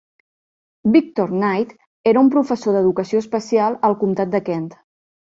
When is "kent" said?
4.49-4.65